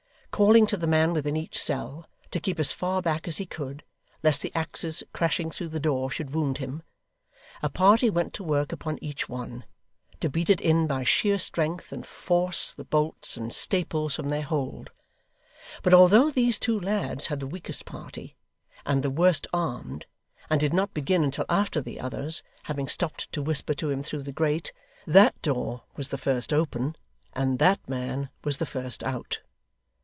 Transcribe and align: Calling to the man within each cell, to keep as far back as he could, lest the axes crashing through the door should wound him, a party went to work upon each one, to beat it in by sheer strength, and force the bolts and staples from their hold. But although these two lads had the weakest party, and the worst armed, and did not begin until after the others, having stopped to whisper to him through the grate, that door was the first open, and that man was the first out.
Calling 0.31 0.65
to 0.67 0.77
the 0.77 0.87
man 0.87 1.13
within 1.13 1.35
each 1.35 1.59
cell, 1.59 2.07
to 2.31 2.39
keep 2.39 2.57
as 2.59 2.71
far 2.71 2.99
back 3.01 3.27
as 3.27 3.37
he 3.37 3.45
could, 3.45 3.83
lest 4.23 4.41
the 4.41 4.51
axes 4.55 5.03
crashing 5.13 5.51
through 5.51 5.67
the 5.67 5.79
door 5.79 6.09
should 6.09 6.33
wound 6.33 6.57
him, 6.57 6.81
a 7.61 7.69
party 7.69 8.09
went 8.09 8.33
to 8.33 8.43
work 8.43 8.71
upon 8.71 8.97
each 9.03 9.29
one, 9.29 9.65
to 10.19 10.29
beat 10.29 10.49
it 10.49 10.61
in 10.61 10.87
by 10.87 11.03
sheer 11.03 11.37
strength, 11.37 11.91
and 11.91 12.07
force 12.07 12.73
the 12.73 12.85
bolts 12.85 13.37
and 13.37 13.53
staples 13.53 14.15
from 14.15 14.29
their 14.29 14.41
hold. 14.41 14.89
But 15.83 15.93
although 15.93 16.31
these 16.31 16.57
two 16.57 16.79
lads 16.79 17.27
had 17.27 17.39
the 17.39 17.45
weakest 17.45 17.85
party, 17.85 18.35
and 18.83 19.03
the 19.03 19.11
worst 19.11 19.45
armed, 19.53 20.07
and 20.49 20.59
did 20.59 20.73
not 20.73 20.93
begin 20.93 21.23
until 21.23 21.45
after 21.49 21.81
the 21.81 21.99
others, 21.99 22.41
having 22.63 22.87
stopped 22.87 23.31
to 23.33 23.43
whisper 23.43 23.75
to 23.75 23.91
him 23.91 24.01
through 24.01 24.23
the 24.23 24.31
grate, 24.31 24.71
that 25.05 25.39
door 25.43 25.83
was 25.97 26.09
the 26.09 26.17
first 26.17 26.51
open, 26.51 26.95
and 27.33 27.59
that 27.59 27.87
man 27.87 28.29
was 28.43 28.57
the 28.57 28.65
first 28.65 29.03
out. 29.03 29.41